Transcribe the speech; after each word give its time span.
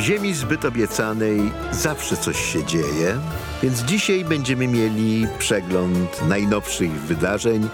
W 0.00 0.02
ziemi 0.02 0.34
zbyt 0.34 0.64
obiecanej 0.64 1.52
zawsze 1.72 2.16
coś 2.16 2.52
się 2.52 2.64
dzieje, 2.64 3.18
więc 3.62 3.82
dzisiaj 3.82 4.24
będziemy 4.24 4.68
mieli 4.68 5.26
przegląd 5.38 6.28
najnowszych 6.28 6.90
wydarzeń, 6.90 7.68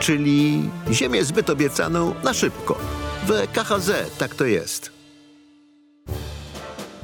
czyli 0.00 0.70
Ziemię 0.92 1.24
zbyt 1.24 1.50
obiecaną 1.50 2.14
na 2.24 2.34
szybko. 2.34 2.78
W 3.26 3.52
KHZ 3.52 4.18
tak 4.18 4.34
to 4.34 4.44
jest. 4.44 4.90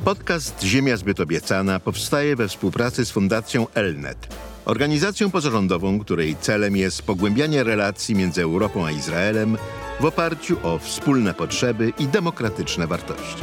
Podcast 0.04 0.62
Ziemia 0.62 0.96
zbyt 0.96 1.20
obiecana 1.20 1.80
powstaje 1.80 2.36
we 2.36 2.48
współpracy 2.48 3.04
z 3.04 3.11
Fundacją 3.11 3.66
Elnet, 3.74 4.29
organizacją 4.64 5.30
pozarządową, 5.30 6.00
której 6.00 6.36
celem 6.40 6.77
jest 6.77 7.02
pogłębianie 7.02 7.64
relacji 7.64 8.14
między 8.14 8.43
Europą 8.43 8.86
a 8.86 8.90
Izraelem 8.90 9.56
w 10.00 10.04
oparciu 10.04 10.56
o 10.62 10.79
wspólne 10.79 11.34
potrzeby 11.34 11.93
i 11.98 12.08
demokratyczne 12.08 12.86
wartości. 12.86 13.43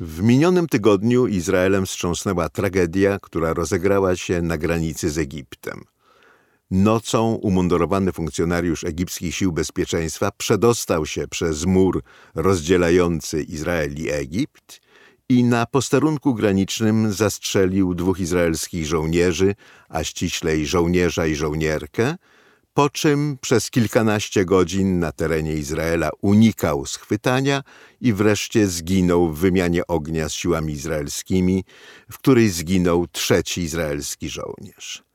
W 0.00 0.22
minionym 0.22 0.66
tygodniu 0.68 1.26
Izraelem 1.26 1.86
wstrząsnęła 1.86 2.48
tragedia, 2.48 3.18
która 3.22 3.54
rozegrała 3.54 4.16
się 4.16 4.42
na 4.42 4.58
granicy 4.58 5.10
z 5.10 5.18
Egiptem. 5.18 5.84
Nocą 6.70 7.34
umundurowany 7.34 8.12
funkcjonariusz 8.12 8.84
egipskich 8.84 9.34
sił 9.34 9.52
bezpieczeństwa 9.52 10.30
przedostał 10.30 11.06
się 11.06 11.28
przez 11.28 11.64
mur 11.64 12.02
rozdzielający 12.34 13.42
Izrael 13.42 13.94
i 13.94 14.10
Egipt 14.10 14.80
i 15.28 15.44
na 15.44 15.66
posterunku 15.66 16.34
granicznym 16.34 17.12
zastrzelił 17.12 17.94
dwóch 17.94 18.20
izraelskich 18.20 18.86
żołnierzy, 18.86 19.54
a 19.88 20.04
ściślej 20.04 20.66
żołnierza 20.66 21.26
i 21.26 21.34
żołnierkę, 21.34 22.16
po 22.74 22.90
czym 22.90 23.38
przez 23.40 23.70
kilkanaście 23.70 24.44
godzin 24.44 24.98
na 24.98 25.12
terenie 25.12 25.54
Izraela 25.54 26.10
unikał 26.20 26.86
schwytania 26.86 27.62
i 28.00 28.12
wreszcie 28.12 28.66
zginął 28.66 29.28
w 29.28 29.38
wymianie 29.38 29.86
ognia 29.86 30.28
z 30.28 30.32
siłami 30.32 30.72
izraelskimi, 30.72 31.64
w 32.10 32.18
której 32.18 32.48
zginął 32.48 33.06
trzeci 33.06 33.60
izraelski 33.60 34.28
żołnierz. 34.28 35.08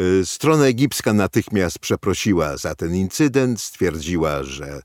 Y, 0.00 0.26
strona 0.26 0.64
egipska 0.64 1.12
natychmiast 1.12 1.78
przeprosiła 1.78 2.56
za 2.56 2.74
ten 2.74 2.94
incydent, 2.94 3.60
stwierdziła, 3.60 4.42
że 4.42 4.66
e, 4.66 4.80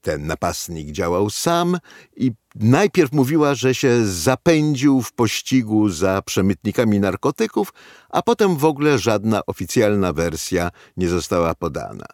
ten 0.00 0.26
napastnik 0.26 0.90
działał 0.90 1.30
sam 1.30 1.78
i 2.16 2.32
najpierw 2.60 3.12
mówiła, 3.12 3.54
że 3.54 3.74
się 3.74 4.06
zapędził 4.06 5.02
w 5.02 5.12
pościgu 5.12 5.88
za 5.88 6.22
przemytnikami 6.22 7.00
narkotyków, 7.00 7.72
a 8.10 8.22
potem 8.22 8.56
w 8.56 8.64
ogóle 8.64 8.98
żadna 8.98 9.40
oficjalna 9.46 10.12
wersja 10.12 10.70
nie 10.96 11.08
została 11.08 11.54
podana. 11.54 12.06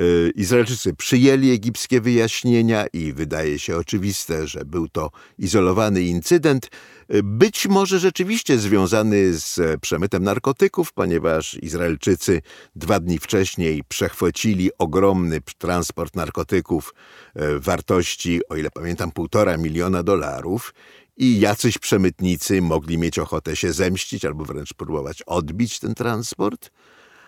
Y, 0.00 0.32
Izraelczycy 0.34 0.94
przyjęli 0.94 1.50
egipskie 1.50 2.00
wyjaśnienia 2.00 2.86
i 2.92 3.12
wydaje 3.12 3.58
się 3.58 3.76
oczywiste, 3.76 4.46
że 4.46 4.64
był 4.64 4.88
to 4.88 5.10
izolowany 5.38 6.02
incydent, 6.02 6.70
y, 7.14 7.22
być 7.22 7.66
może 7.66 7.98
rzeczywiście 7.98 8.58
związany 8.58 9.34
z 9.34 9.80
przemytem 9.80 10.22
narkotyków, 10.22 10.92
ponieważ 10.92 11.54
Izraelczycy 11.54 12.42
dwa 12.76 13.00
dni 13.00 13.18
wcześniej 13.18 13.84
przechwycili 13.88 14.70
ogromny 14.78 15.40
transport 15.58 16.16
narkotyków 16.16 16.94
y, 17.36 17.60
wartości, 17.60 18.40
o 18.48 18.56
ile 18.56 18.70
pamiętam, 18.70 19.12
półtora 19.12 19.56
miliona 19.56 20.02
dolarów 20.02 20.74
i 21.16 21.40
jacyś 21.40 21.78
przemytnicy 21.78 22.62
mogli 22.62 22.98
mieć 22.98 23.18
ochotę 23.18 23.56
się 23.56 23.72
zemścić 23.72 24.24
albo 24.24 24.44
wręcz 24.44 24.74
próbować 24.74 25.22
odbić 25.22 25.78
ten 25.78 25.94
transport, 25.94 26.70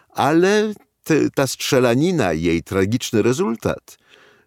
ale 0.09 0.75
te, 1.05 1.31
ta 1.31 1.47
strzelanina 1.47 2.33
i 2.33 2.43
jej 2.43 2.63
tragiczny 2.63 3.23
rezultat 3.23 3.99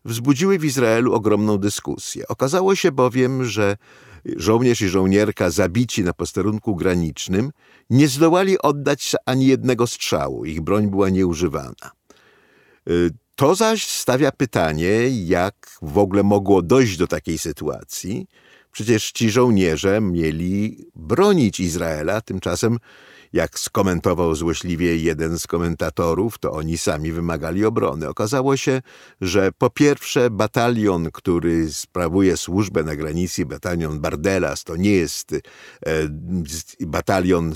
wzbudziły 0.05 0.59
w 0.59 0.65
Izraelu 0.65 1.13
ogromną 1.13 1.57
dyskusję. 1.57 2.27
Okazało 2.27 2.75
się 2.75 2.91
bowiem, 2.91 3.45
że 3.45 3.77
żołnierz 4.25 4.81
i 4.81 4.87
żołnierka 4.87 5.49
zabici 5.49 6.03
na 6.03 6.13
posterunku 6.13 6.75
granicznym 6.75 7.51
nie 7.89 8.07
zdołali 8.07 8.59
oddać 8.61 9.15
ani 9.25 9.47
jednego 9.47 9.87
strzału. 9.87 10.45
Ich 10.45 10.61
broń 10.61 10.87
była 10.87 11.09
nieużywana. 11.09 11.91
Y, 12.89 13.09
to 13.35 13.55
zaś 13.55 13.87
stawia 13.87 14.31
pytanie, 14.31 15.09
jak 15.09 15.77
w 15.81 15.97
ogóle 15.97 16.23
mogło 16.23 16.61
dojść 16.61 16.97
do 16.97 17.07
takiej 17.07 17.37
sytuacji. 17.37 18.27
Przecież 18.71 19.11
ci 19.11 19.29
żołnierze 19.29 20.01
mieli 20.01 20.85
bronić 20.95 21.59
Izraela, 21.59 22.21
tymczasem 22.21 22.77
jak 23.35 23.59
skomentował 23.59 24.35
złośliwie 24.35 24.97
jeden 24.97 25.39
z 25.39 25.47
komentatorów, 25.47 26.37
to 26.37 26.51
oni 26.51 26.77
sami 26.77 27.11
wymagali 27.11 27.65
obrony. 27.65 28.09
Okazało 28.09 28.57
się, 28.57 28.81
że 29.21 29.51
po 29.57 29.69
pierwsze 29.69 30.29
batalion, 30.29 31.11
który 31.11 31.73
sprawuje 31.73 32.37
służbę 32.37 32.83
na 32.83 32.95
granicy, 32.95 33.45
batalion 33.45 33.99
Bardelas, 33.99 34.63
to 34.63 34.75
nie 34.75 34.91
jest 34.91 35.33
e, 35.33 35.39
batalion 36.79 37.53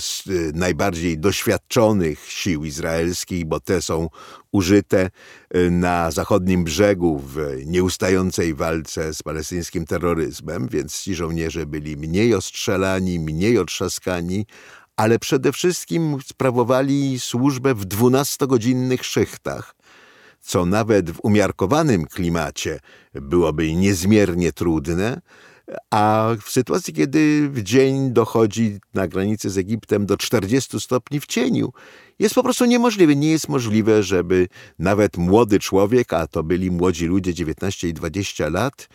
najbardziej 0.53 1.19
doświadczonych 1.19 2.25
sił 2.25 2.65
izraelskich, 2.65 3.45
bo 3.45 3.59
te 3.59 3.81
są 3.81 4.09
użyte 4.51 5.09
e, 5.49 5.69
na 5.69 6.11
zachodnim 6.11 6.63
brzegu 6.63 7.19
w 7.19 7.37
nieustającej 7.65 8.53
walce 8.53 9.13
z 9.13 9.23
palestyńskim 9.23 9.85
terroryzmem, 9.85 10.67
więc 10.67 11.01
ci 11.01 11.15
żołnierze 11.15 11.65
byli 11.65 11.97
mniej 11.97 12.33
ostrzelani, 12.33 13.19
mniej 13.19 13.57
otrzaskani, 13.57 14.45
ale 14.99 15.19
przede 15.19 15.51
wszystkim 15.51 16.17
sprawowali 16.25 17.19
służbę 17.19 17.75
w 17.75 17.85
dwunastogodzinnych 17.85 19.05
szychtach, 19.05 19.75
co 20.41 20.65
nawet 20.65 21.11
w 21.11 21.19
umiarkowanym 21.23 22.05
klimacie 22.05 22.79
byłoby 23.13 23.75
niezmiernie 23.75 24.51
trudne, 24.51 25.21
a 25.91 26.29
w 26.41 26.49
sytuacji, 26.49 26.93
kiedy 26.93 27.49
w 27.49 27.63
dzień 27.63 28.13
dochodzi 28.13 28.79
na 28.93 29.07
granicy 29.07 29.49
z 29.49 29.57
Egiptem 29.57 30.05
do 30.05 30.17
40 30.17 30.79
stopni 30.79 31.19
w 31.19 31.25
cieniu, 31.25 31.71
jest 32.19 32.35
po 32.35 32.43
prostu 32.43 32.65
niemożliwe. 32.65 33.15
Nie 33.15 33.31
jest 33.31 33.49
możliwe, 33.49 34.03
żeby 34.03 34.47
nawet 34.79 35.17
młody 35.17 35.59
człowiek, 35.59 36.13
a 36.13 36.27
to 36.27 36.43
byli 36.43 36.71
młodzi 36.71 37.05
ludzie 37.05 37.33
19 37.33 37.87
i 37.87 37.93
20 37.93 38.49
lat, 38.49 38.89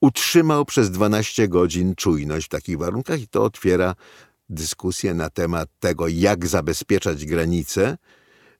utrzymał 0.00 0.64
przez 0.64 0.90
12 0.90 1.48
godzin 1.48 1.94
czujność 1.94 2.46
w 2.46 2.48
takich 2.48 2.78
warunkach 2.78 3.20
i 3.20 3.28
to 3.28 3.44
otwiera 3.44 3.94
dyskusję 4.52 5.14
na 5.14 5.30
temat 5.30 5.68
tego, 5.80 6.08
jak 6.08 6.46
zabezpieczać 6.46 7.26
granice, 7.26 7.96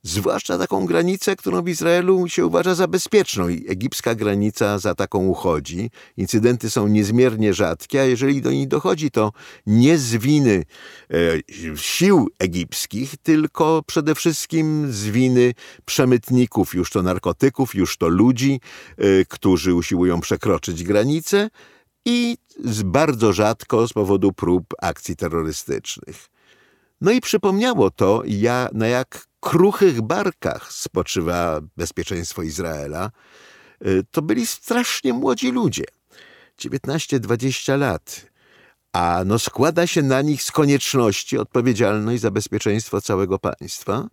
zwłaszcza 0.03 0.59
taką 0.59 0.87
granicę, 0.87 1.37
którą 1.37 1.63
w 1.63 1.69
Izraelu 1.69 2.29
się 2.29 2.47
uważa 2.47 2.75
za 2.75 2.89
bezpieczną. 2.89 3.47
Egipska 3.47 4.15
granica 4.15 4.79
za 4.79 4.95
taką 4.95 5.27
uchodzi. 5.27 5.91
Incydenty 6.17 6.71
są 6.71 6.89
niezmiernie 6.89 7.55
rzadkie, 7.55 8.01
a 8.01 8.05
jeżeli 8.05 8.43
do 8.43 8.51
nich 8.51 8.69
dochodzi, 8.69 9.11
to 9.11 9.33
nie 9.67 9.99
z 9.99 10.17
winy 10.17 10.65
e, 11.11 11.17
sił 11.77 12.29
egipskich, 12.39 13.15
tylko 13.23 13.83
przede 13.87 14.15
wszystkim 14.15 14.93
z 14.93 15.05
winy 15.05 15.55
przemytników, 15.85 16.75
już 16.75 16.91
to 16.91 17.03
narkotyków, 17.03 17.75
już 17.75 17.97
to 17.97 18.09
ludzi, 18.09 18.61
e, 18.99 19.25
którzy 19.25 19.75
usiłują 19.75 20.21
przekroczyć 20.21 20.85
granicę, 20.85 21.49
i 22.05 22.37
bardzo 22.85 23.33
rzadko 23.33 23.89
z 23.89 23.93
powodu 23.93 24.33
prób 24.33 24.75
akcji 24.83 25.17
terrorystycznych. 25.17 26.29
No 27.01 27.11
i 27.11 27.21
przypomniało 27.21 27.91
to, 27.91 28.23
ja, 28.27 28.69
na 28.73 28.87
jak 28.87 29.27
kruchych 29.41 30.03
barkach 30.03 30.73
spoczywa 30.73 31.61
bezpieczeństwo 31.77 32.43
Izraela. 32.43 33.11
Y, 33.87 34.05
to 34.11 34.23
byli 34.23 34.47
strasznie 34.47 35.13
młodzi 35.13 35.51
ludzie, 35.51 35.85
19-20 36.59 37.79
lat, 37.79 38.27
a 38.93 39.23
no 39.27 39.39
składa 39.39 39.87
się 39.87 40.03
na 40.03 40.23
nich 40.23 40.43
z 40.43 40.51
konieczności 40.51 41.39
odpowiedzialność 41.39 42.23
za 42.23 42.31
bezpieczeństwo 42.31 43.01
całego 43.01 43.39
państwa– 43.39 44.09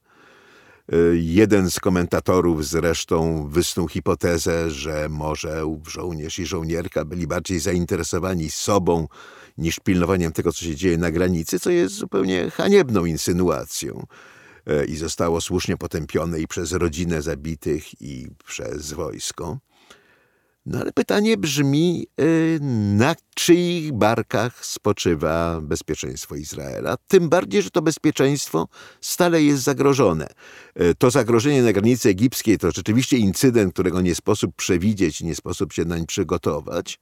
Jeden 1.14 1.72
z 1.72 1.80
komentatorów 1.80 2.68
zresztą 2.68 3.48
wysnuł 3.48 3.88
hipotezę, 3.88 4.72
że 4.72 5.10
może 5.10 5.64
żołnierz 5.88 6.40
i 6.40 6.46
żołnierka 6.46 7.06
byli 7.06 7.28
bardziej 7.28 7.60
zainteresowani 7.60 8.52
sobą 8.52 9.08
niż 9.58 9.80
pilnowaniem 9.80 10.32
tego, 10.32 10.54
co 10.54 10.66
się 10.66 10.76
dzieje 10.76 10.98
na 10.98 11.12
granicy, 11.12 11.60
co 11.60 11.70
jest 11.70 11.96
zupełnie 11.96 12.50
haniebną 12.52 13.06
insynuacją 13.06 14.06
e, 14.66 14.86
i 14.86 14.96
zostało 14.96 15.42
słusznie 15.42 15.78
potępione 15.78 16.40
i 16.40 16.48
przez 16.48 16.72
rodzinę 16.72 17.22
zabitych, 17.22 18.02
i 18.02 18.28
przez 18.46 18.94
wojsko. 18.94 19.58
No 20.66 20.80
ale 20.80 20.92
pytanie 20.92 21.38
brzmi, 21.38 22.08
y, 22.22 22.60
na 22.98 23.16
czyich 23.36 23.94
barkach 23.94 24.66
spoczywa 24.66 25.62
bezpieczeństwo 25.62 26.36
Izraela? 26.36 26.98
Tym 27.08 27.30
bardziej, 27.30 27.62
że 27.62 27.70
to 27.70 27.82
bezpieczeństwo 27.82 28.68
stale 29.02 29.44
jest 29.44 29.64
zagrożone. 29.64 30.28
Y, 30.82 30.96
to 30.96 31.12
zagrożenie 31.12 31.64
na 31.64 31.74
granicy 31.74 32.10
egipskiej 32.10 32.58
to 32.58 32.72
rzeczywiście 32.72 33.18
incydent, 33.18 33.74
którego 33.74 34.02
nie 34.02 34.16
sposób 34.16 34.56
przewidzieć, 34.56 35.22
nie 35.22 35.36
sposób 35.36 35.74
się 35.74 35.86
nań 35.86 36.06
przygotować. 36.06 37.00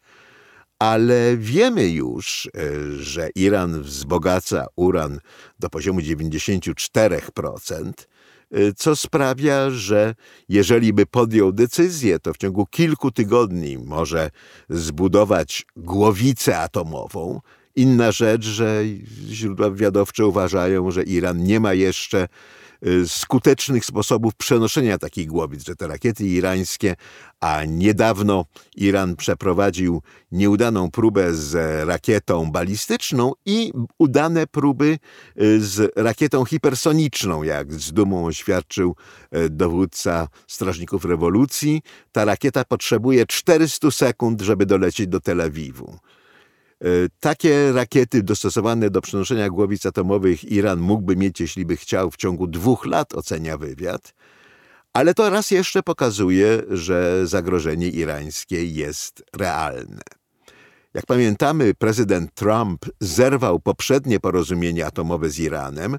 Ale 0.80 1.38
wiemy 1.38 1.90
już, 1.90 2.46
y, 2.46 2.50
że 3.04 3.30
Iran 3.36 3.82
wzbogaca 3.82 4.66
uran 4.76 5.20
do 5.60 5.70
poziomu 5.70 6.00
94%, 6.00 7.92
co 8.76 8.96
sprawia, 8.96 9.70
że 9.70 10.16
jeżeli 10.50 10.94
by 10.94 11.06
podjął 11.06 11.52
decyzję, 11.52 12.20
to 12.20 12.34
w 12.34 12.38
ciągu 12.38 12.66
kilku 12.66 13.12
tygodni 13.12 13.78
może 13.78 14.30
zbudować 14.70 15.66
głowicę 15.76 16.60
atomową. 16.60 17.42
Inna 17.76 18.12
rzecz, 18.12 18.46
że 18.46 18.84
źródła 19.30 19.70
wywiadowcze 19.70 20.26
uważają, 20.26 20.92
że 20.92 21.04
Iran 21.04 21.44
nie 21.44 21.60
ma 21.60 21.74
jeszcze 21.74 22.28
Y, 22.28 22.67
skutecznych 23.08 23.86
sposobów 23.86 24.36
przenoszenia 24.36 24.98
takich 24.98 25.28
głowic, 25.28 25.66
że 25.66 25.76
te 25.76 25.88
rakiety 25.88 26.28
irańskie, 26.28 26.96
a 27.40 27.66
niedawno 27.66 28.46
Iran 28.76 29.16
przeprowadził 29.16 30.02
nieudaną 30.32 30.92
próbę 30.92 31.34
z 31.34 31.86
rakietą 31.88 32.52
balistyczną 32.52 33.34
i 33.46 33.74
udane 33.98 34.48
próby 34.48 35.00
y, 35.42 35.62
z 35.62 35.92
rakietą 35.96 36.46
hipersoniczną, 36.46 37.44
jak 37.44 37.74
z 37.74 37.94
dumą 37.94 38.26
oświadczył 38.26 38.96
y, 39.36 39.50
dowódca 39.50 40.28
Strażników 40.48 41.06
Rewolucji. 41.06 41.82
Ta 42.12 42.26
rakieta 42.26 42.66
potrzebuje 42.66 43.26
400 43.26 43.92
sekund, 43.92 44.42
żeby 44.42 44.66
dolecieć 44.66 45.08
do 45.08 45.20
Tel 45.20 45.42
Awiwu. 45.42 45.98
E, 46.84 46.88
takie 47.20 47.72
rakiety 47.72 48.24
dostosowane 48.24 48.90
do 48.90 49.02
przenoszenia 49.02 49.50
głowic 49.50 49.86
atomowych 49.86 50.52
Iran 50.52 50.80
mógłby 50.80 51.16
mieć, 51.16 51.40
jeśli 51.40 51.66
by 51.66 51.78
chciał, 51.78 52.12
w 52.12 52.18
ciągu 52.18 52.48
dwóch 52.48 52.86
lat, 52.86 53.16
ocenia 53.16 53.58
wywiad. 53.58 54.14
Ale 54.94 55.14
to 55.14 55.30
raz 55.30 55.52
jeszcze 55.52 55.84
pokazuje, 55.84 56.62
że 56.70 57.28
zagrożenie 57.28 57.90
irańskie 57.90 58.66
jest 58.66 59.24
realne. 59.34 60.02
Jak 60.94 61.06
pamiętamy, 61.06 61.74
prezydent 61.74 62.34
Trump 62.34 62.86
zerwał 63.00 63.60
poprzednie 63.60 64.20
porozumienie 64.20 64.86
atomowe 64.86 65.30
z 65.30 65.40
Iranem, 65.40 65.98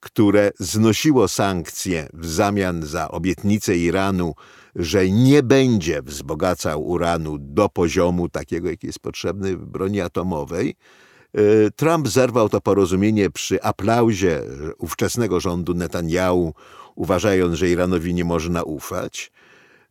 które 0.00 0.50
znosiło 0.58 1.28
sankcje 1.28 2.08
w 2.12 2.26
zamian 2.26 2.82
za 2.82 3.08
obietnicę 3.08 3.76
Iranu 3.76 4.34
że 4.76 5.10
nie 5.10 5.42
będzie 5.42 6.02
wzbogacał 6.02 6.86
uranu 6.86 7.38
do 7.38 7.68
poziomu 7.68 8.28
takiego, 8.28 8.70
jaki 8.70 8.86
jest 8.86 8.98
potrzebny 8.98 9.56
w 9.56 9.66
broni 9.66 10.00
atomowej. 10.00 10.76
E, 11.34 11.70
Trump 11.70 12.08
zerwał 12.08 12.48
to 12.48 12.60
porozumienie 12.60 13.30
przy 13.30 13.62
aplauzie 13.62 14.42
ówczesnego 14.78 15.40
rządu 15.40 15.74
Netanyahu, 15.74 16.54
uważając, 16.94 17.54
że 17.54 17.68
Iranowi 17.68 18.14
nie 18.14 18.24
można 18.24 18.62
ufać. 18.62 19.32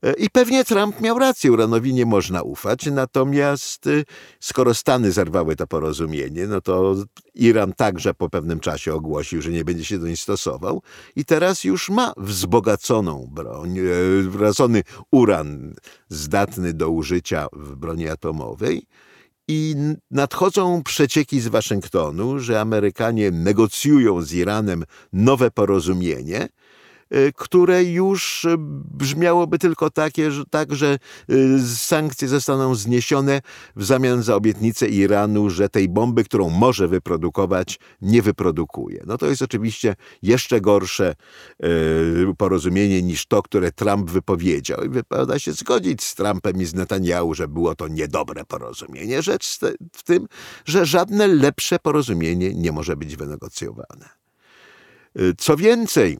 E, 0.04 0.14
I 0.14 0.30
pewnie 0.30 0.66
Trump 0.66 1.02
miał 1.02 1.20
rację, 1.20 1.52
Uranowi 1.52 1.94
nie 1.94 2.06
można 2.06 2.42
ufać, 2.42 2.86
natomiast 2.86 3.88
y, 3.88 4.06
skoro 4.40 4.74
Stany 4.74 5.12
zerwały 5.12 5.56
to 5.56 5.68
porozumienie, 5.68 6.48
no 6.48 6.62
to 6.62 6.96
Iran 7.36 7.74
także 7.74 8.14
po 8.14 8.30
pewnym 8.30 8.60
czasie 8.60 8.94
ogłosił, 8.94 9.42
że 9.42 9.52
nie 9.52 9.66
będzie 9.66 9.86
się 9.86 10.00
do 10.00 10.08
niej 10.08 10.18
stosował 10.18 10.82
i 11.16 11.26
teraz 11.26 11.64
już 11.64 11.90
ma 11.90 12.14
wzbogaconą 12.18 13.28
broń, 13.32 13.80
e, 13.80 13.84
wracony 14.22 14.84
uran 15.12 15.74
zdatny 16.10 16.74
do 16.74 16.90
użycia 16.90 17.48
w 17.54 17.76
broni 17.76 18.10
atomowej. 18.10 18.88
I 19.52 19.76
nadchodzą 20.12 20.84
przecieki 20.84 21.40
z 21.40 21.48
Waszyngtonu, 21.48 22.40
że 22.40 22.62
Amerykanie 22.62 23.32
negocjują 23.32 24.22
z 24.22 24.34
Iranem 24.34 24.84
nowe 25.14 25.52
porozumienie, 25.52 26.50
które 27.36 27.84
już 27.84 28.46
y, 28.46 28.56
brzmiałoby 28.94 29.60
tylko 29.60 29.90
takie, 29.90 30.32
że, 30.32 30.44
tak, 30.50 30.76
że 30.76 31.00
y, 31.30 31.60
sankcje 31.76 32.28
zostaną 32.28 32.76
zniesione 32.76 33.42
w 33.76 33.86
zamian 33.86 34.24
za 34.24 34.36
obietnicę 34.36 34.88
Iranu, 34.88 35.50
że 35.50 35.70
tej 35.70 35.90
bomby, 35.90 36.24
którą 36.24 36.50
może 36.50 36.88
wyprodukować, 36.88 37.80
nie 38.02 38.22
wyprodukuje. 38.22 39.04
No 39.08 39.18
to 39.18 39.26
jest 39.26 39.42
oczywiście 39.42 39.96
jeszcze 40.22 40.62
gorsze 40.62 41.16
porozumienie 42.38 43.02
niż 43.02 43.26
to, 43.26 43.44
które 43.44 43.72
Trump 43.72 44.12
wypowiedział. 44.12 44.84
I 44.84 44.90
wypada 44.90 45.40
się 45.40 45.54
zgodzić 45.54 46.04
z 46.04 46.16
Trumpem 46.16 46.62
i 46.62 46.66
z 46.66 46.74
Netanyahu, 46.74 47.34
że 47.34 47.48
było 47.48 47.76
to 47.76 47.88
niedobre 47.88 48.46
porozumienie. 48.46 49.22
Rzecz 49.22 49.60
w 49.94 50.04
tym, 50.04 50.28
że 50.66 50.86
żadne 50.86 51.28
lepsze 51.28 51.80
porozumienie 51.80 52.54
nie 52.54 52.72
może 52.72 52.98
być 52.98 53.16
wynegocjowane. 53.16 54.10
Co 55.38 55.58
więcej, 55.58 56.18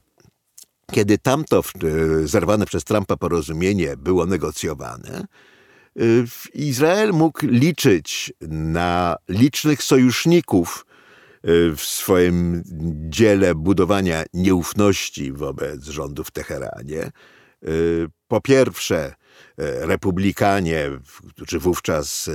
kiedy 0.90 1.18
tamto 1.18 1.58
e, 1.60 2.26
zerwane 2.26 2.66
przez 2.66 2.84
Trumpa 2.84 3.16
porozumienie 3.16 3.96
było 3.96 4.26
negocjowane, 4.26 5.18
e, 5.20 6.02
Izrael 6.54 7.12
mógł 7.12 7.46
liczyć 7.46 8.32
na 8.48 9.16
licznych 9.28 9.82
sojuszników 9.82 10.86
e, 10.86 11.76
w 11.76 11.82
swoim 11.82 12.62
dziele 13.08 13.54
budowania 13.54 14.24
nieufności 14.34 15.32
wobec 15.32 15.84
rządu 15.84 16.24
w 16.24 16.30
Teheranie. 16.30 17.10
Po 18.28 18.40
pierwsze, 18.40 19.14
republikanie, 19.80 20.90
którzy 21.30 21.58
wówczas, 21.58 22.30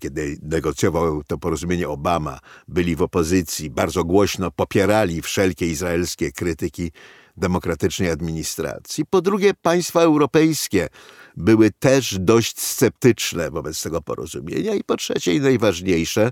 kiedy 0.00 0.36
negocjował 0.42 1.24
to 1.24 1.38
porozumienie 1.38 1.88
Obama, 1.88 2.38
byli 2.68 2.96
w 2.96 3.02
opozycji, 3.02 3.70
bardzo 3.70 4.04
głośno 4.04 4.50
popierali 4.50 5.22
wszelkie 5.22 5.66
izraelskie 5.66 6.32
krytyki 6.32 6.92
demokratycznej 7.36 8.10
administracji. 8.10 9.06
Po 9.06 9.22
drugie, 9.22 9.54
państwa 9.54 10.00
europejskie 10.00 10.88
były 11.36 11.70
też 11.70 12.18
dość 12.18 12.60
sceptyczne 12.60 13.50
wobec 13.50 13.82
tego 13.82 14.02
porozumienia. 14.02 14.74
I 14.74 14.84
po 14.84 14.96
trzecie, 14.96 15.34
i 15.34 15.40
najważniejsze, 15.40 16.30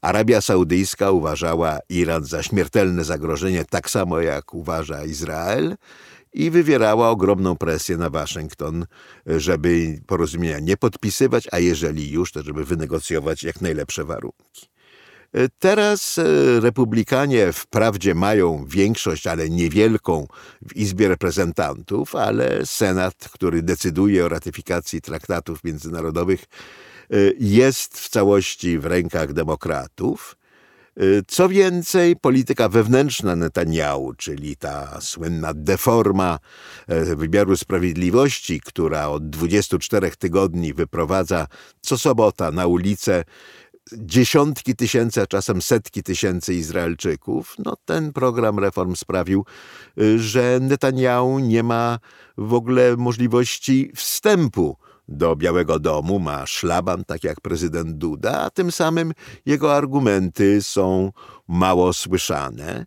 Arabia 0.00 0.40
Saudyjska 0.40 1.10
uważała 1.10 1.78
Iran 1.88 2.24
za 2.24 2.42
śmiertelne 2.42 3.04
zagrożenie, 3.04 3.64
tak 3.64 3.90
samo 3.90 4.20
jak 4.20 4.54
uważa 4.54 5.04
Izrael 5.04 5.76
i 6.32 6.50
wywierała 6.50 7.10
ogromną 7.10 7.56
presję 7.56 7.96
na 7.96 8.10
Waszyngton, 8.10 8.86
żeby 9.26 10.00
porozumienia 10.06 10.58
nie 10.58 10.76
podpisywać, 10.76 11.48
a 11.52 11.58
jeżeli 11.58 12.10
już, 12.10 12.32
to 12.32 12.42
żeby 12.42 12.64
wynegocjować 12.64 13.42
jak 13.42 13.60
najlepsze 13.60 14.04
warunki. 14.04 14.68
E, 15.32 15.48
teraz 15.58 16.18
e, 16.18 16.60
republikanie 16.60 17.52
wprawdzie 17.52 18.14
mają 18.14 18.64
większość, 18.68 19.26
ale 19.26 19.50
niewielką 19.50 20.26
w 20.68 20.76
Izbie 20.76 21.08
Reprezentantów, 21.08 22.14
ale 22.14 22.66
Senat, 22.66 23.28
który 23.32 23.62
decyduje 23.62 24.24
o 24.24 24.28
ratyfikacji 24.28 25.00
traktatów 25.00 25.64
międzynarodowych, 25.64 26.40
e, 26.42 27.16
jest 27.40 27.98
w 27.98 28.08
całości 28.08 28.78
w 28.78 28.86
rękach 28.86 29.32
demokratów. 29.32 30.34
Co 31.28 31.48
więcej, 31.48 32.16
polityka 32.16 32.68
wewnętrzna 32.68 33.36
Netanyahu, 33.36 34.14
czyli 34.14 34.56
ta 34.56 35.00
słynna 35.00 35.54
deforma 35.54 36.38
wymiaru 37.16 37.56
sprawiedliwości, 37.56 38.60
która 38.60 39.08
od 39.08 39.30
24 39.30 40.10
tygodni 40.10 40.74
wyprowadza 40.74 41.46
co 41.80 41.98
sobota 41.98 42.50
na 42.50 42.66
ulicę 42.66 43.24
dziesiątki 43.92 44.76
tysięcy, 44.76 45.22
a 45.22 45.26
czasem 45.26 45.62
setki 45.62 46.02
tysięcy 46.02 46.54
Izraelczyków, 46.54 47.54
no 47.58 47.76
ten 47.84 48.12
program 48.12 48.58
reform 48.58 48.96
sprawił, 48.96 49.44
y, 50.00 50.18
że 50.18 50.58
Netanyahu 50.60 51.38
nie 51.38 51.62
ma 51.62 51.98
w 52.38 52.54
ogóle 52.54 52.96
możliwości 52.96 53.92
wstępu 53.94 54.76
do 55.08 55.36
Białego 55.36 55.78
Domu, 55.78 56.18
ma 56.18 56.46
szlaban, 56.46 57.04
tak 57.04 57.24
jak 57.24 57.40
prezydent 57.40 57.96
Duda, 57.96 58.40
a 58.40 58.50
tym 58.50 58.72
samym 58.72 59.12
jego 59.46 59.76
argumenty 59.76 60.62
są 60.62 61.12
mało 61.48 61.92
słyszane. 61.92 62.86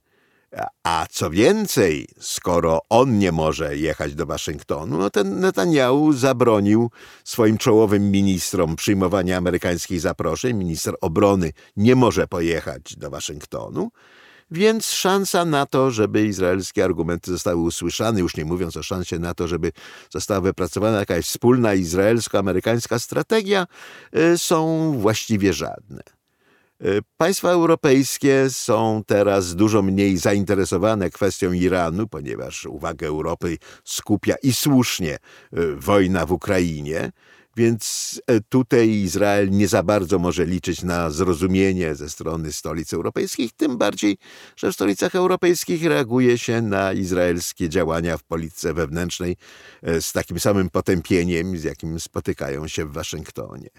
A 0.83 1.05
co 1.09 1.29
więcej, 1.29 2.07
skoro 2.19 2.79
on 2.89 3.19
nie 3.19 3.31
może 3.31 3.77
jechać 3.77 4.15
do 4.15 4.25
Waszyngtonu, 4.25 4.97
no 4.97 5.09
ten 5.09 5.39
Netanyahu 5.39 6.13
zabronił 6.13 6.91
swoim 7.23 7.57
czołowym 7.57 8.11
ministrom 8.11 8.75
przyjmowania 8.75 9.37
amerykańskich 9.37 10.01
zaproszeń. 10.01 10.57
Minister 10.57 10.95
obrony 11.01 11.51
nie 11.77 11.95
może 11.95 12.27
pojechać 12.27 12.95
do 12.97 13.09
Waszyngtonu. 13.09 13.91
Więc 14.51 14.91
szansa 14.91 15.45
na 15.45 15.65
to, 15.65 15.91
żeby 15.91 16.25
izraelskie 16.25 16.83
argumenty 16.83 17.31
zostały 17.31 17.57
usłyszane, 17.57 18.19
już 18.19 18.37
nie 18.37 18.45
mówiąc 18.45 18.77
o 18.77 18.83
szansie 18.83 19.19
na 19.19 19.33
to, 19.33 19.47
żeby 19.47 19.71
została 20.09 20.41
wypracowana 20.41 20.99
jakaś 20.99 21.25
wspólna 21.25 21.73
izraelsko-amerykańska 21.73 22.99
strategia, 22.99 23.67
y, 24.15 24.37
są 24.37 24.91
właściwie 24.99 25.53
żadne. 25.53 26.20
Y, 26.85 27.01
państwa 27.17 27.49
europejskie 27.49 28.49
są 28.49 29.03
teraz 29.07 29.55
dużo 29.55 29.81
mniej 29.81 30.17
zainteresowane 30.17 31.09
kwestią 31.09 31.51
Iranu, 31.51 32.07
ponieważ 32.07 32.65
uwagę 32.65 33.07
Europy 33.07 33.57
skupia 33.83 34.35
i 34.43 34.53
słusznie 34.53 35.17
y, 35.57 35.75
wojna 35.75 36.25
w 36.25 36.31
Ukrainie. 36.31 37.11
Więc 37.57 38.21
y, 38.31 38.41
tutaj 38.49 38.89
Izrael 38.89 39.49
nie 39.49 39.67
za 39.67 39.83
bardzo 39.83 40.19
może 40.19 40.45
liczyć 40.45 40.83
na 40.83 41.09
zrozumienie 41.09 41.95
ze 41.95 42.09
strony 42.09 42.51
stolic 42.51 42.93
europejskich, 42.93 43.51
tym 43.53 43.77
bardziej, 43.77 44.17
że 44.55 44.71
w 44.71 44.75
stolicach 44.75 45.15
europejskich 45.15 45.85
reaguje 45.85 46.37
się 46.37 46.61
na 46.61 46.93
izraelskie 46.93 47.69
działania 47.69 48.17
w 48.17 48.23
polityce 48.23 48.73
wewnętrznej 48.73 49.37
z 49.83 50.11
takim 50.11 50.39
samym 50.39 50.69
potępieniem, 50.69 51.57
z 51.57 51.63
jakim 51.63 51.99
spotykają 51.99 52.67
się 52.67 52.85
w 52.85 52.93
Waszyngtonie. 52.93 53.69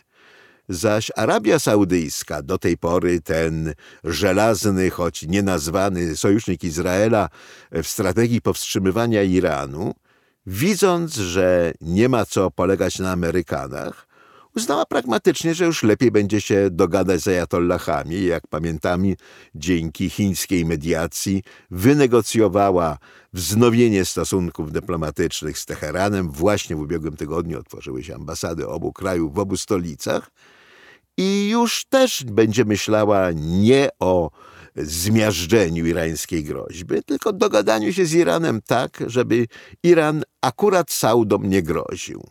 Zaś 0.68 1.10
Arabia 1.16 1.58
Saudyjska, 1.58 2.42
do 2.42 2.58
tej 2.58 2.78
pory 2.78 3.20
ten 3.20 3.74
żelazny, 4.04 4.90
choć 4.90 5.22
nienazwany 5.22 6.16
sojusznik 6.16 6.64
Izraela 6.64 7.28
w 7.72 7.86
strategii 7.86 8.40
powstrzymywania 8.40 9.22
Iranu, 9.22 9.94
widząc, 10.46 11.14
że 11.14 11.72
nie 11.80 12.08
ma 12.08 12.26
co 12.26 12.50
polegać 12.50 12.98
na 12.98 13.12
Amerykanach, 13.12 14.11
uznała 14.56 14.86
pragmatycznie, 14.86 15.54
że 15.54 15.64
już 15.64 15.82
lepiej 15.82 16.10
będzie 16.10 16.40
się 16.40 16.70
dogadać 16.70 17.20
z 17.20 17.28
ajatollahami. 17.28 18.24
Jak 18.24 18.46
pamiętamy, 18.46 19.14
dzięki 19.54 20.10
chińskiej 20.10 20.64
mediacji 20.64 21.42
wynegocjowała 21.70 22.98
wznowienie 23.32 24.04
stosunków 24.04 24.72
dyplomatycznych 24.72 25.58
z 25.58 25.66
Teheranem. 25.66 26.30
Właśnie 26.30 26.76
w 26.76 26.80
ubiegłym 26.80 27.16
tygodniu 27.16 27.58
otworzyły 27.58 28.04
się 28.04 28.14
ambasady 28.14 28.68
obu 28.68 28.92
krajów 28.92 29.34
w 29.34 29.38
obu 29.38 29.56
stolicach 29.56 30.30
i 31.16 31.48
już 31.48 31.84
też 31.84 32.24
będzie 32.24 32.64
myślała 32.64 33.32
nie 33.32 33.88
o 34.00 34.30
zmiażdżeniu 34.76 35.86
irańskiej 35.86 36.44
groźby, 36.44 37.02
tylko 37.02 37.32
dogadaniu 37.32 37.92
się 37.92 38.06
z 38.06 38.14
Iranem 38.14 38.60
tak, 38.66 39.02
żeby 39.06 39.46
Iran 39.82 40.22
akurat 40.40 40.90
Saudom 40.90 41.48
nie 41.48 41.62
groził. 41.62 42.22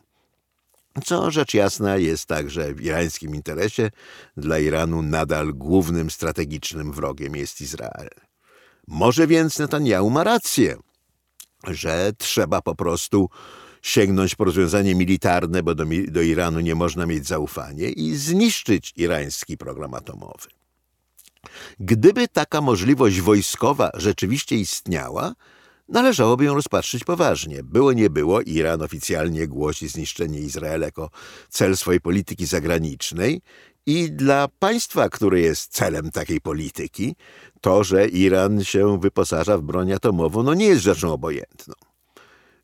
Co 1.06 1.32
rzecz 1.32 1.54
jasna 1.54 1.98
jest 1.98 2.26
także 2.26 2.74
w 2.74 2.82
irańskim 2.82 3.36
interesie. 3.36 3.90
Dla 4.38 4.60
Iranu 4.60 5.02
nadal 5.02 5.54
głównym 5.54 6.12
strategicznym 6.12 6.92
wrogiem 6.92 7.36
jest 7.36 7.62
Izrael. 7.62 8.10
Może 8.88 9.28
więc 9.28 9.60
Netanyahu 9.60 10.10
ma 10.10 10.24
rację, 10.24 10.78
że 11.68 12.12
trzeba 12.18 12.62
po 12.62 12.76
prostu 12.76 13.30
sięgnąć 13.82 14.36
po 14.36 14.44
rozwiązanie 14.44 14.96
militarne, 14.96 15.64
bo 15.64 15.76
do, 15.76 15.86
do 16.08 16.22
Iranu 16.22 16.60
nie 16.60 16.76
można 16.76 17.06
mieć 17.06 17.28
zaufania 17.28 17.88
i 17.88 18.16
zniszczyć 18.16 18.94
irański 18.96 19.58
program 19.58 19.94
atomowy. 19.94 20.48
Gdyby 21.80 22.28
taka 22.28 22.62
możliwość 22.62 23.22
wojskowa 23.22 23.92
rzeczywiście 23.94 24.56
istniała, 24.56 25.34
należałoby 25.92 26.46
ją 26.46 26.54
rozpatrzyć 26.54 27.04
poważnie. 27.04 27.64
Było 27.64 27.94
nie 27.94 28.10
było, 28.10 28.42
Iran 28.42 28.82
oficjalnie 28.82 29.48
głosi 29.48 29.88
zniszczenie 29.88 30.40
Izraela 30.40 30.86
jako 30.86 31.10
cel 31.50 31.78
swojej 31.78 32.02
polityki 32.02 32.46
zagranicznej 32.46 33.42
i 33.86 34.12
dla 34.12 34.48
państwa, 34.60 35.10
które 35.10 35.40
jest 35.40 35.72
celem 35.72 36.12
takiej 36.12 36.42
polityki, 36.42 37.16
to, 37.62 37.84
że 37.84 38.08
Iran 38.08 38.64
się 38.64 39.00
wyposaża 39.00 39.58
w 39.58 39.62
broń 39.62 39.94
atomową, 39.94 40.44
no 40.44 40.54
nie 40.54 40.66
jest 40.66 40.82
rzeczą 40.82 41.14
obojętną. 41.14 41.74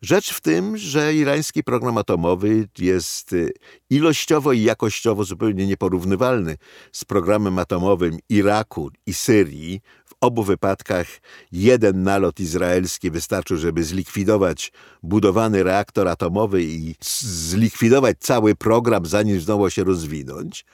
Rzecz 0.02 0.34
w 0.34 0.42
tym, 0.42 0.78
że 0.78 1.16
irański 1.16 1.64
program 1.64 1.98
atomowy 1.98 2.68
jest 2.80 3.34
y, 3.34 3.54
ilościowo 3.90 4.54
i 4.54 4.64
jakościowo 4.64 5.24
zupełnie 5.24 5.68
nieporównywalny 5.68 6.58
z 6.92 7.06
programem 7.06 7.60
atomowym 7.60 8.20
Iraku 8.30 8.92
i 9.06 9.14
Syrii. 9.14 9.82
Obu 10.22 10.44
wypadkach 10.44 11.08
jeden 11.52 12.04
nalot 12.04 12.40
izraelski 12.40 13.12
wystarczył, 13.12 13.58
żeby 13.58 13.84
zlikwidować 13.84 14.72
budowany 15.04 15.64
reaktor 15.64 16.08
atomowy 16.08 16.64
i 16.64 16.96
zlikwidować 17.02 18.18
cały 18.20 18.56
program, 18.56 19.06
zanim 19.06 19.42
zdołał 19.42 19.70
się 19.70 19.84
rozwinąć. 19.84 20.66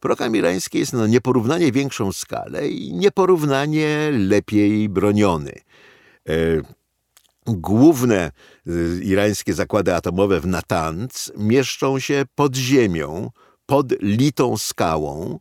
Program 0.00 0.36
irański 0.36 0.78
jest 0.78 0.92
na 0.92 1.06
nieporównanie 1.06 1.72
większą 1.72 2.12
skalę 2.12 2.68
i 2.68 2.92
nieporównanie 2.92 4.10
lepiej 4.12 4.88
broniony. 4.88 5.52
E, 6.28 6.32
główne 7.46 8.32
y, 8.66 9.00
irańskie 9.04 9.54
zakłady 9.54 9.94
atomowe 9.94 10.40
w 10.40 10.46
Natanz 10.46 11.32
mieszczą 11.36 11.98
się 11.98 12.24
pod 12.34 12.56
ziemią, 12.56 13.30
pod 13.66 14.02
litą 14.02 14.56
skałą. 14.58 15.38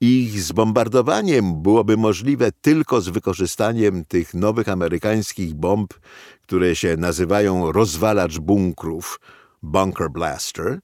Ich 0.00 0.42
zbombardowaniem 0.42 1.62
byłoby 1.62 1.96
możliwe 1.96 2.52
tylko 2.60 3.00
z 3.00 3.08
wykorzystaniem 3.08 4.04
tych 4.04 4.34
nowych 4.34 4.68
amerykańskich 4.68 5.54
bomb, 5.54 5.94
które 6.42 6.76
się 6.76 6.96
nazywają 6.96 7.72
rozwalacz 7.72 8.38
bunkrów, 8.38 9.20
bunker 9.62 10.10
blaster. 10.10 10.78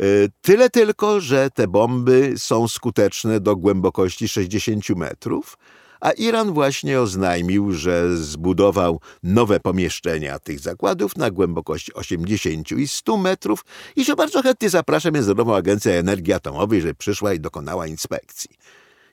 Y, 0.00 0.28
tyle 0.40 0.70
tylko, 0.70 1.20
że 1.20 1.50
te 1.50 1.68
bomby 1.68 2.34
są 2.36 2.68
skuteczne 2.68 3.40
do 3.40 3.56
głębokości 3.56 4.28
60 4.28 4.88
metrów, 4.88 5.58
a 6.02 6.10
Iran 6.12 6.52
właśnie 6.52 7.00
oznajmił, 7.00 7.72
że 7.72 8.16
zbudował 8.16 9.00
nowe 9.22 9.60
pomieszczenia 9.60 10.38
tych 10.38 10.60
zakładów 10.60 11.16
na 11.16 11.30
głębokości 11.30 11.94
80 11.94 12.72
i 12.72 12.88
100 12.88 13.16
metrów 13.16 13.64
i 13.96 14.04
że 14.04 14.16
bardzo 14.16 14.42
chętnie 14.42 14.70
zaprasza 14.70 15.10
Międzynarodową 15.10 15.56
Agencję 15.56 15.98
Energii 15.98 16.32
Atomowej, 16.32 16.80
żeby 16.80 16.94
przyszła 16.94 17.32
i 17.32 17.40
dokonała 17.40 17.86
inspekcji. 17.86 18.50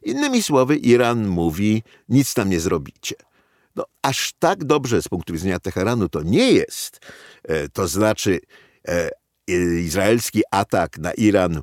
Innymi 0.03 0.43
słowy, 0.43 0.75
Iran 0.75 1.27
mówi, 1.27 1.83
nic 2.09 2.33
tam 2.33 2.49
nie 2.49 2.59
zrobicie. 2.59 3.15
No, 3.75 3.85
aż 4.01 4.33
tak 4.39 4.63
dobrze 4.63 5.01
z 5.01 5.07
punktu 5.07 5.33
widzenia 5.33 5.59
Teheranu 5.59 6.09
to 6.09 6.23
nie 6.23 6.51
jest. 6.51 6.99
E, 7.43 7.69
to 7.69 7.87
znaczy, 7.87 8.39
e, 8.87 9.09
izraelski 9.81 10.41
atak 10.51 10.97
na 10.97 11.13
Iran 11.13 11.61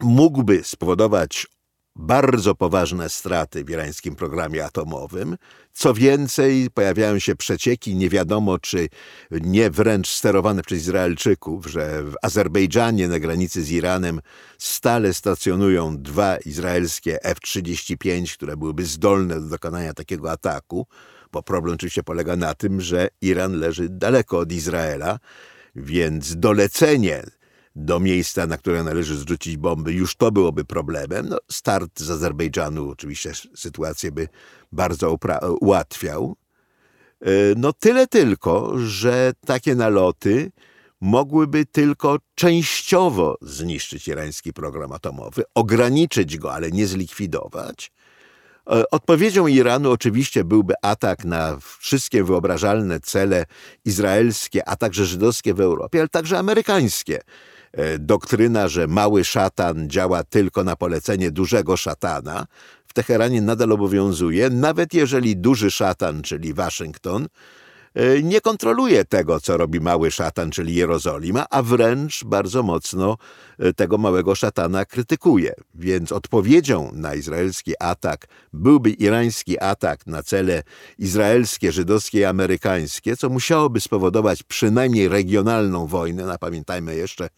mógłby 0.00 0.64
spowodować 0.64 1.46
bardzo 1.96 2.54
poważne 2.54 3.08
straty 3.08 3.64
w 3.64 3.70
irańskim 3.70 4.16
programie 4.16 4.64
atomowym. 4.64 5.36
Co 5.72 5.94
więcej, 5.94 6.70
pojawiają 6.74 7.18
się 7.18 7.36
przecieki, 7.36 7.96
nie 7.96 8.08
wiadomo 8.08 8.58
czy 8.58 8.88
nie 9.30 9.70
wręcz 9.70 10.08
sterowane 10.08 10.62
przez 10.62 10.78
Izraelczyków, 10.78 11.66
że 11.66 12.02
w 12.02 12.14
Azerbejdżanie 12.22 13.08
na 13.08 13.18
granicy 13.18 13.62
z 13.62 13.70
Iranem 13.70 14.20
stale 14.58 15.14
stacjonują 15.14 15.98
dwa 15.98 16.36
izraelskie 16.36 17.24
F-35, 17.24 18.34
które 18.34 18.56
byłyby 18.56 18.84
zdolne 18.84 19.40
do 19.40 19.48
dokonania 19.48 19.94
takiego 19.94 20.30
ataku, 20.30 20.86
bo 21.32 21.42
problem 21.42 21.74
oczywiście 21.74 22.02
polega 22.02 22.36
na 22.36 22.54
tym, 22.54 22.80
że 22.80 23.08
Iran 23.20 23.52
leży 23.52 23.88
daleko 23.88 24.38
od 24.38 24.52
Izraela, 24.52 25.18
więc 25.74 26.36
dolecenie 26.36 27.22
do 27.76 28.00
miejsca, 28.00 28.46
na 28.46 28.56
które 28.58 28.84
należy 28.84 29.16
zrzucić 29.16 29.56
bomby, 29.56 29.92
już 29.92 30.16
to 30.16 30.32
byłoby 30.32 30.64
problemem. 30.64 31.28
No, 31.28 31.38
start 31.50 32.00
z 32.00 32.10
Azerbejdżanu 32.10 32.90
oczywiście 32.90 33.32
sytuację 33.54 34.12
by 34.12 34.28
bardzo 34.72 35.16
ułatwiał. 35.60 36.36
E, 37.20 37.26
no 37.56 37.72
tyle 37.72 38.06
tylko, 38.06 38.78
że 38.78 39.32
takie 39.46 39.74
naloty 39.74 40.52
mogłyby 41.00 41.66
tylko 41.66 42.18
częściowo 42.34 43.38
zniszczyć 43.42 44.08
irański 44.08 44.52
program 44.52 44.92
atomowy, 44.92 45.42
ograniczyć 45.54 46.38
go, 46.38 46.54
ale 46.54 46.70
nie 46.70 46.86
zlikwidować. 46.86 47.92
E, 48.70 48.90
odpowiedzią 48.90 49.46
Iranu 49.46 49.90
oczywiście 49.90 50.44
byłby 50.44 50.74
atak 50.82 51.24
na 51.24 51.58
wszystkie 51.78 52.24
wyobrażalne 52.24 53.00
cele 53.00 53.44
izraelskie, 53.84 54.68
a 54.68 54.76
także 54.76 55.06
żydowskie 55.06 55.54
w 55.54 55.60
Europie, 55.60 55.98
ale 55.98 56.08
także 56.08 56.38
amerykańskie. 56.38 57.20
E, 57.72 57.98
doktryna, 57.98 58.68
że 58.68 58.86
mały 58.86 59.24
szatan 59.24 59.90
działa 59.90 60.24
tylko 60.24 60.64
na 60.64 60.76
polecenie 60.76 61.30
dużego 61.30 61.76
szatana, 61.76 62.46
w 62.86 62.92
Teheranie 62.92 63.42
nadal 63.42 63.72
obowiązuje, 63.72 64.50
nawet 64.50 64.94
jeżeli 64.94 65.36
duży 65.36 65.70
szatan, 65.70 66.22
czyli 66.22 66.54
Waszyngton, 66.54 67.28
nie 68.22 68.40
kontroluje 68.40 69.04
tego, 69.04 69.40
co 69.40 69.56
robi 69.56 69.80
mały 69.80 70.10
szatan, 70.10 70.50
czyli 70.50 70.74
Jerozolima, 70.74 71.46
a 71.50 71.62
wręcz 71.62 72.24
bardzo 72.24 72.62
mocno 72.62 73.16
e, 73.58 73.72
tego 73.72 73.98
małego 73.98 74.34
szatana 74.34 74.84
krytykuje. 74.84 75.54
Więc 75.74 76.12
odpowiedzią 76.12 76.90
na 76.94 77.14
izraelski 77.14 77.72
atak 77.78 78.26
byłby 78.52 78.90
irański 78.90 79.60
atak 79.60 80.06
na 80.06 80.22
cele 80.22 80.62
izraelskie, 80.98 81.72
żydowskie 81.72 82.18
i 82.18 82.24
amerykańskie, 82.24 83.16
co 83.16 83.28
musiałoby 83.28 83.80
spowodować 83.80 84.42
przynajmniej 84.42 85.08
regionalną 85.08 85.86
wojnę. 85.86 86.26
No, 86.26 86.38
pamiętajmy 86.38 86.96
jeszcze 86.96 87.28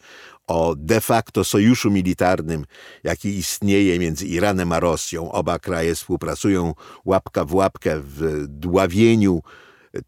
o 0.47 0.75
de 0.77 1.01
facto 1.01 1.43
sojuszu 1.43 1.91
militarnym, 1.91 2.65
jaki 3.03 3.29
istnieje 3.29 3.99
między 3.99 4.27
Iranem 4.27 4.71
a 4.71 4.79
Rosją. 4.79 5.31
Oba 5.31 5.59
kraje 5.59 5.95
współpracują 5.95 6.73
łapka 7.05 7.45
w 7.45 7.53
łapkę 7.53 7.99
w 7.99 8.47
dławieniu 8.47 9.41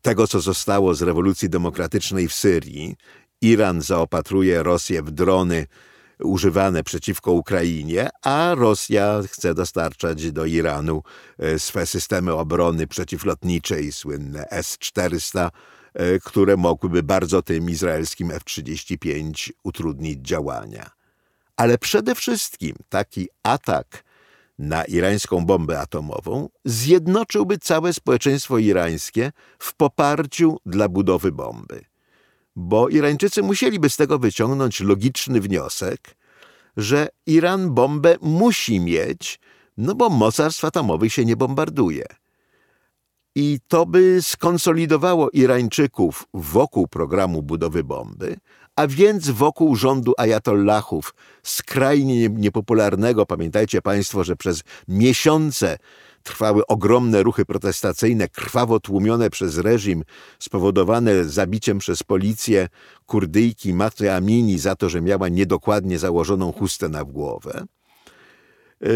tego, 0.02 0.28
co 0.28 0.40
zostało 0.40 0.96
z 0.96 1.02
rewolucji 1.02 1.50
demokratycznej 1.50 2.28
w 2.28 2.34
Syrii. 2.34 2.96
Iran 3.42 3.82
zaopatruje 3.82 4.64
Rosję 4.64 5.04
w 5.04 5.12
drony 5.12 5.66
używane 6.20 6.84
przeciwko 6.84 7.32
Ukrainie, 7.32 8.10
a 8.24 8.56
Rosja 8.56 9.22
chce 9.28 9.54
dostarczać 9.54 10.32
do 10.32 10.46
Iranu 10.46 11.04
e, 11.40 11.60
swe 11.60 11.86
systemy 11.86 12.34
obrony 12.34 12.88
przeciwlotniczej, 12.88 13.92
słynne 13.92 14.50
S-400, 14.50 15.50
e, 15.94 16.20
które 16.20 16.58
mogłyby 16.58 17.04
bardzo 17.04 17.42
tym 17.42 17.70
izraelskim 17.70 18.32
F-35 18.32 19.50
utrudnić 19.64 20.20
działania. 20.20 20.90
Ale 21.56 21.78
przede 21.78 22.16
wszystkim 22.16 22.76
taki 22.90 23.28
atak 23.44 24.04
na 24.60 24.86
irańską 24.86 25.46
bombę 25.46 25.80
atomową 25.80 26.50
zjednoczyłby 26.66 27.58
całe 27.58 27.94
społeczeństwo 27.94 28.58
irańskie 28.58 29.32
w 29.60 29.76
poparciu 29.76 30.58
dla 30.66 30.90
budowy 30.90 31.32
bomby. 31.32 31.86
Bo 32.56 32.90
Irańczycy 32.90 33.44
musieliby 33.44 33.90
z 33.90 33.98
tego 33.98 34.20
wyciągnąć 34.20 34.80
logiczny 34.80 35.42
wniosek, 35.42 36.18
że 36.78 37.08
Iran 37.26 37.74
bombę 37.74 38.16
musi 38.22 38.80
mieć, 38.80 39.40
no 39.78 39.96
bo 39.96 40.10
mocarstw 40.10 40.66
atomowych 40.66 41.14
się 41.14 41.26
nie 41.26 41.36
bombarduje. 41.36 42.06
I 43.36 43.60
to 43.68 43.86
by 43.86 44.20
skonsolidowało 44.22 45.30
Irańczyków 45.30 46.28
wokół 46.34 46.88
programu 46.88 47.44
budowy 47.44 47.84
bomby, 47.84 48.38
a 48.78 48.88
więc 48.88 49.30
wokół 49.30 49.76
rządu 49.76 50.14
ajatollahów, 50.18 51.14
skrajnie 51.44 52.30
niepopularnego. 52.30 53.26
Pamiętajcie 53.26 53.82
Państwo, 53.82 54.24
że 54.24 54.36
przez 54.36 54.64
miesiące 54.88 55.78
trwały 56.24 56.68
ogromne 56.68 57.24
ruchy 57.24 57.46
protestacyjne, 57.46 58.28
krwawo 58.28 58.80
tłumione 58.80 59.30
przez 59.30 59.58
reżim, 59.58 60.04
spowodowane 60.40 61.26
zabiciem 61.26 61.78
przez 61.78 62.04
policję 62.04 62.68
kurdyjki 63.06 63.74
Maty 63.74 64.14
Amini 64.14 64.60
za 64.60 64.76
to, 64.76 64.90
że 64.90 65.02
miała 65.02 65.30
niedokładnie 65.30 66.00
założoną 66.00 66.52
chustę 66.52 66.90
na 66.90 67.04
głowę. 67.04 67.66
E, 68.84 68.88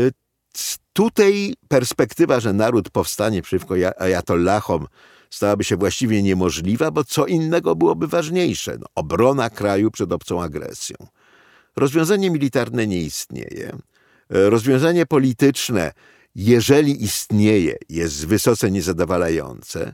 tutaj 0.94 1.54
perspektywa, 1.68 2.40
że 2.40 2.54
naród 2.54 2.90
powstanie 2.90 3.42
przeciwko 3.42 3.76
ajatollahom, 3.98 4.88
stałaby 5.32 5.64
się 5.64 5.78
właściwie 5.78 6.24
niemożliwa, 6.24 6.92
bo 6.92 7.04
co 7.04 7.26
innego 7.26 7.76
byłoby 7.76 8.08
ważniejsze 8.08 8.78
no, 8.80 8.86
obrona 8.96 9.50
kraju 9.50 9.92
przed 9.92 10.12
obcą 10.12 10.42
agresją. 10.42 10.96
Rozwiązanie 11.76 12.32
militarne 12.32 12.88
nie 12.88 13.02
istnieje. 13.02 13.78
E, 14.30 14.50
rozwiązanie 14.50 15.06
polityczne, 15.06 15.92
jeżeli 16.36 17.04
istnieje, 17.04 17.76
jest 17.90 18.28
wysoce 18.28 18.72
niezadowalające. 18.72 19.94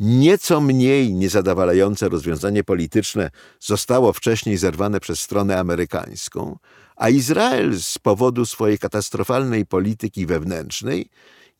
Nieco 0.00 0.60
mniej 0.60 1.14
niezadowalające 1.14 2.08
rozwiązanie 2.08 2.64
polityczne 2.64 3.30
zostało 3.60 4.12
wcześniej 4.12 4.56
zerwane 4.56 5.00
przez 5.00 5.20
stronę 5.20 5.58
amerykańską, 5.58 6.58
a 6.96 7.08
Izrael 7.08 7.80
z 7.80 7.98
powodu 7.98 8.46
swojej 8.46 8.78
katastrofalnej 8.78 9.66
polityki 9.66 10.26
wewnętrznej 10.26 11.10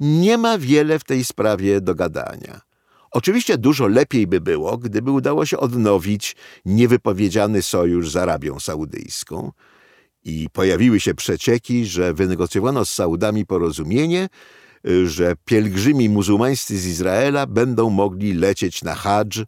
nie 0.00 0.38
ma 0.38 0.58
wiele 0.58 0.98
w 0.98 1.04
tej 1.04 1.24
sprawie 1.24 1.80
do 1.80 1.94
gadania. 1.94 2.67
Oczywiście 3.10 3.58
dużo 3.58 3.86
lepiej 3.86 4.26
by 4.26 4.40
było, 4.40 4.78
gdyby 4.78 5.10
udało 5.10 5.46
się 5.46 5.58
odnowić 5.58 6.36
niewypowiedziany 6.64 7.62
sojusz 7.62 8.10
z 8.10 8.16
Arabią 8.16 8.60
Saudyjską 8.60 9.52
i 10.24 10.48
pojawiły 10.52 11.00
się 11.00 11.14
przecieki, 11.14 11.86
że 11.86 12.14
wynegocjowano 12.14 12.84
z 12.84 12.90
Saudami 12.90 13.46
porozumienie, 13.46 14.28
że 15.06 15.34
pielgrzymi 15.44 16.08
muzułmańscy 16.08 16.78
z 16.78 16.86
Izraela 16.86 17.46
będą 17.46 17.90
mogli 17.90 18.34
lecieć 18.34 18.82
na 18.82 18.94
hadż 18.94 19.38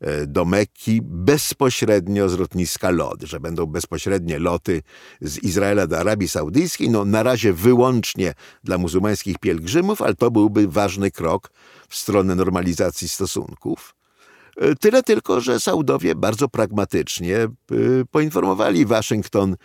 e, 0.00 0.26
do 0.26 0.44
Mekki 0.44 1.00
bezpośrednio 1.02 2.28
z 2.28 2.38
lotniska 2.38 2.90
LOT, 2.90 3.22
że 3.22 3.40
będą 3.40 3.66
bezpośrednie 3.66 4.38
loty 4.38 4.82
z 5.20 5.38
Izraela 5.38 5.86
do 5.86 5.98
Arabii 5.98 6.28
Saudyjskiej, 6.28 6.90
no 6.90 7.04
na 7.04 7.22
razie 7.22 7.52
wyłącznie 7.52 8.34
dla 8.64 8.78
muzułmańskich 8.78 9.38
pielgrzymów, 9.38 10.02
ale 10.02 10.14
to 10.14 10.30
byłby 10.30 10.68
ważny 10.68 11.10
krok 11.10 11.50
w 11.88 11.96
stronę 11.96 12.34
normalizacji 12.34 13.08
stosunków. 13.08 13.94
E, 14.56 14.74
tyle 14.74 15.02
tylko, 15.02 15.40
że 15.40 15.60
Saudowie 15.60 16.14
bardzo 16.14 16.48
pragmatycznie 16.48 17.48
poinformowali 18.10 18.86
Waszyngton, 18.86 19.56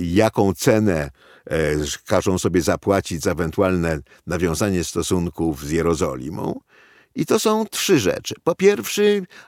jaką 0.00 0.54
cenę 0.54 1.10
E, 1.50 1.76
każą 2.06 2.38
sobie 2.38 2.62
zapłacić 2.62 3.22
za 3.22 3.32
ewentualne 3.32 3.98
nawiązanie 4.26 4.84
stosunków 4.84 5.64
z 5.64 5.70
Jerozolimą. 5.70 6.60
I 7.14 7.26
to 7.26 7.38
są 7.38 7.66
trzy 7.66 7.98
rzeczy. 7.98 8.34
Po 8.44 8.54
pierwsze, 8.54 9.02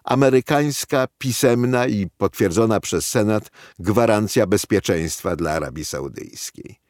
amerykańska, 0.04 1.06
pisemna 1.18 1.86
i 1.86 2.06
potwierdzona 2.18 2.80
przez 2.80 3.08
Senat 3.08 3.50
gwarancja 3.78 4.46
bezpieczeństwa 4.46 5.36
dla 5.36 5.52
Arabii 5.52 5.84
Saudyjskiej. 5.84 6.85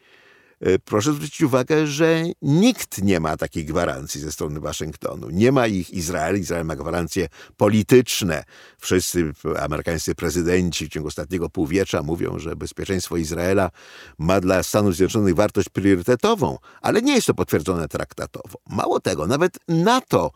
E, 0.60 0.78
proszę 0.78 1.12
zwrócić 1.12 1.42
uwagę, 1.42 1.86
że 1.86 2.22
nikt 2.42 3.02
nie 3.02 3.20
ma 3.20 3.36
takiej 3.36 3.64
gwarancji 3.64 4.20
ze 4.20 4.32
strony 4.32 4.60
Waszyngtonu. 4.60 5.30
Nie 5.30 5.52
ma 5.52 5.66
ich 5.66 5.90
Izrael. 5.90 6.38
Izrael 6.38 6.64
ma 6.64 6.76
gwarancje 6.76 7.28
polityczne. 7.56 8.44
Wszyscy 8.78 9.32
amerykańscy 9.60 10.14
prezydenci 10.14 10.86
w 10.86 10.88
ciągu 10.88 11.08
ostatniego 11.08 11.50
półwiecza 11.50 12.02
mówią, 12.02 12.38
że 12.38 12.56
bezpieczeństwo 12.56 13.16
Izraela 13.16 13.70
ma 14.18 14.40
dla 14.40 14.62
Stanów 14.62 14.96
Zjednoczonych 14.96 15.34
wartość 15.34 15.68
priorytetową, 15.68 16.58
ale 16.82 17.02
nie 17.02 17.14
jest 17.14 17.26
to 17.26 17.34
potwierdzone 17.34 17.88
traktatowo. 17.88 18.58
Mało 18.70 19.00
tego, 19.00 19.26
nawet 19.26 19.58
NATO 19.68 20.32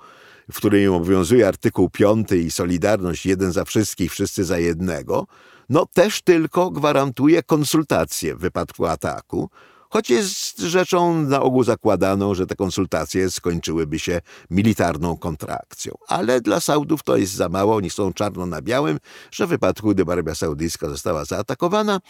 w 0.52 0.56
którym 0.56 0.94
obowiązuje 0.94 1.48
artykuł 1.48 1.90
5 1.90 2.33
i 2.33 2.50
Solidarność 2.50 3.26
jeden 3.26 3.52
za 3.52 3.64
wszystkich, 3.64 4.12
wszyscy 4.12 4.44
za 4.44 4.59
jednego, 4.59 5.26
no 5.68 5.87
też 5.87 6.22
tylko 6.22 6.70
gwarantuje 6.70 7.42
konsultacje 7.42 8.35
w 8.35 8.38
wypadku 8.38 8.87
ataku, 8.87 9.50
choć 9.90 10.11
jest 10.11 10.59
rzeczą 10.59 11.22
na 11.22 11.42
ogół 11.42 11.64
zakładaną, 11.64 12.35
że 12.35 12.46
te 12.46 12.57
konsultacje 12.57 13.31
skończyłyby 13.31 13.98
się 13.98 14.20
militarną 14.50 15.16
kontrakcją. 15.16 15.94
Ale 16.09 16.40
dla 16.40 16.61
Saudów 16.61 17.03
to 17.03 17.16
jest 17.16 17.33
za 17.33 17.48
mało, 17.48 17.76
oni 17.76 17.90
są 17.90 18.12
czarno 18.12 18.46
na 18.46 18.62
białym, 18.62 18.98
że 19.31 19.46
w 19.46 19.50
wypadku, 19.50 19.90
gdyby 19.90 20.12
Arabia 20.12 20.35
Saudyjska 20.35 20.88
została 20.88 21.24
zaatakowana, 21.24 22.00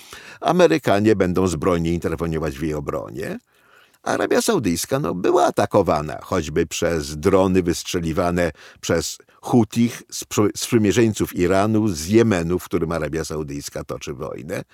Amerykanie 0.41 1.17
będą 1.17 1.47
zbrojnie 1.47 1.93
interweniować 1.93 2.59
w 2.59 2.63
jej 2.63 2.75
obronie. 2.75 3.39
Arabia 4.03 4.43
Saudyjska 4.43 4.99
no, 4.99 5.15
była 5.15 5.45
atakowana, 5.45 6.19
choćby 6.23 6.67
przez 6.67 7.17
drony 7.17 7.63
wystrzeliwane 7.63 8.53
przez 8.81 9.19
Hutich, 9.43 10.03
sprzymierzeńców 10.57 11.37
Iranu, 11.37 11.89
z 11.89 12.07
Jemenu, 12.07 12.59
w 12.59 12.65
którym 12.65 12.93
Arabia 12.93 13.25
Saudyjska 13.25 13.85
toczy 13.85 14.15
wojnę 14.15 14.65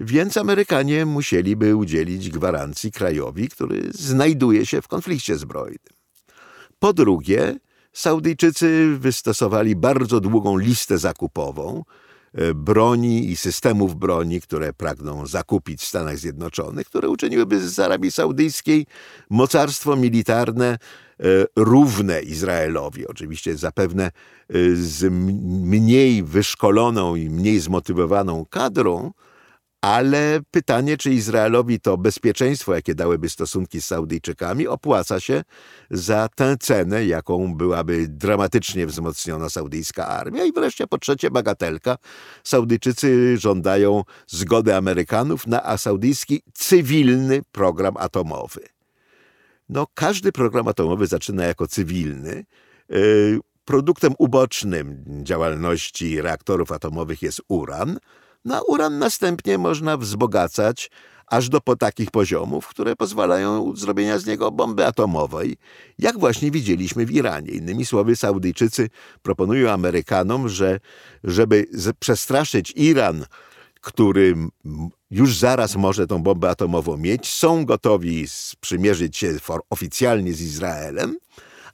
więc 0.00 0.36
Amerykanie 0.36 1.06
musieliby 1.06 1.76
udzielić 1.76 2.30
gwarancji 2.30 2.92
krajowi, 2.92 3.48
który 3.48 3.90
znajduje 3.90 4.66
się 4.66 4.82
w 4.82 4.88
konflikcie 4.88 5.36
zbrojnym. 5.36 5.78
Po 6.78 6.92
drugie, 6.92 7.56
Saudyjczycy 7.92 8.96
wystosowali 8.98 9.76
bardzo 9.76 10.20
długą 10.20 10.56
listę 10.56 10.98
zakupową 10.98 11.82
e, 12.34 12.54
broni 12.54 13.30
i 13.30 13.36
systemów 13.36 13.96
broni, 13.96 14.40
które 14.40 14.72
pragną 14.72 15.26
zakupić 15.26 15.80
w 15.80 15.86
Stanach 15.86 16.18
Zjednoczonych, 16.18 16.86
które 16.86 17.08
uczyniłyby 17.08 17.68
z 17.68 17.78
Arabii 17.78 18.12
Saudyjskiej 18.12 18.86
mocarstwo 19.30 19.96
militarne 19.96 20.66
e, 20.66 21.24
równe 21.56 22.22
Izraelowi. 22.22 23.06
Oczywiście 23.06 23.56
zapewne 23.56 24.04
e, 24.04 24.10
z 24.74 25.12
mniej 25.70 26.22
wyszkoloną 26.22 27.14
i 27.14 27.30
mniej 27.30 27.60
zmotywowaną 27.60 28.46
kadrą, 28.50 29.12
ale 29.80 30.40
pytanie, 30.50 30.96
czy 30.96 31.10
Izraelowi 31.10 31.80
to 31.80 31.98
bezpieczeństwo, 31.98 32.74
jakie 32.74 32.94
dałyby 32.94 33.28
stosunki 33.28 33.82
z 33.82 33.84
Saudyjczykami, 33.84 34.68
opłaca 34.68 35.20
się 35.20 35.44
za 35.90 36.28
tę 36.28 36.56
cenę, 36.60 37.06
jaką 37.06 37.54
byłaby 37.54 38.08
dramatycznie 38.08 38.86
wzmocniona 38.86 39.50
saudyjska 39.50 40.06
armia. 40.06 40.44
I 40.44 40.52
wreszcie 40.52 40.86
po 40.86 40.98
trzecie 40.98 41.30
bagatelka. 41.30 41.98
Saudyjczycy 42.44 43.38
żądają 43.38 44.04
zgody 44.26 44.76
Amerykanów 44.76 45.46
na 45.46 45.78
saudyjski 45.78 46.42
cywilny 46.54 47.42
program 47.52 47.94
atomowy. 47.96 48.60
No, 49.68 49.86
każdy 49.94 50.32
program 50.32 50.68
atomowy 50.68 51.06
zaczyna 51.06 51.44
jako 51.44 51.66
cywilny. 51.66 52.44
Yy, 52.88 53.40
produktem 53.64 54.14
ubocznym 54.18 55.04
działalności 55.22 56.22
reaktorów 56.22 56.72
atomowych 56.72 57.22
jest 57.22 57.40
uran– 57.48 57.98
na 58.44 58.62
uran 58.62 58.98
następnie 58.98 59.58
można 59.58 59.96
wzbogacać 59.96 60.90
aż 61.26 61.48
do 61.48 61.60
po 61.60 61.76
takich 61.76 62.10
poziomów, 62.10 62.68
które 62.68 62.96
pozwalają 62.96 63.76
zrobienia 63.76 64.18
z 64.18 64.26
niego 64.26 64.50
bomby 64.50 64.86
atomowej, 64.86 65.56
jak 65.98 66.18
właśnie 66.18 66.50
widzieliśmy 66.50 67.06
w 67.06 67.10
Iranie. 67.10 67.50
Innymi 67.50 67.86
słowy, 67.86 68.16
Saudyjczycy 68.16 68.88
proponują 69.22 69.70
Amerykanom, 69.70 70.48
że 70.48 70.80
żeby 71.24 71.66
przestraszyć 71.98 72.72
Iran, 72.76 73.24
który 73.80 74.34
już 75.10 75.36
zaraz 75.36 75.76
może 75.76 76.06
tą 76.06 76.22
bombę 76.22 76.50
atomową 76.50 76.96
mieć, 76.96 77.28
są 77.28 77.64
gotowi 77.64 78.24
sprzymierzyć 78.28 79.16
się 79.16 79.36
oficjalnie 79.70 80.32
z 80.32 80.40
Izraelem, 80.40 81.16